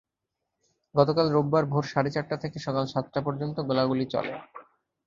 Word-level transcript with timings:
গতকাল 0.95 1.27
রোববার 1.31 1.63
ভোর 1.65 1.83
সাড়ে 1.83 2.09
চারটা 2.11 2.35
থেকে 2.37 2.57
সকাল 2.59 2.85
সাতটা 2.93 3.19
পর্যন্ত 3.21 3.57
গোলাগুলি 3.67 4.05
চলে। 4.13 4.33